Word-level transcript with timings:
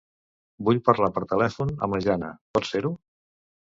Vull 0.69 0.79
parlar 0.87 1.09
per 1.17 1.23
telèfon 1.33 1.75
amb 1.87 1.97
la 1.99 2.03
Jana, 2.09 2.31
pots 2.59 2.77
fer-ho? 2.77 2.93